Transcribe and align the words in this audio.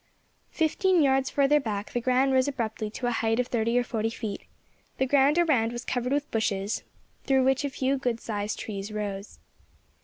Fifteen 0.49 1.03
yards 1.03 1.29
further 1.29 1.59
back 1.59 1.91
the 1.91 2.01
ground 2.01 2.33
rose 2.33 2.47
abruptly 2.47 2.89
to 2.89 3.05
a 3.05 3.11
height 3.11 3.39
of 3.39 3.45
thirty 3.45 3.77
or 3.77 3.83
forty 3.83 4.09
feet; 4.09 4.45
the 4.97 5.05
ground 5.05 5.37
around 5.37 5.71
was 5.71 5.85
covered 5.85 6.11
with 6.11 6.31
bushes, 6.31 6.81
through 7.25 7.43
which 7.43 7.63
a 7.63 7.69
few 7.69 7.99
good 7.99 8.19
sized 8.19 8.57
trees 8.57 8.91
rose. 8.91 9.37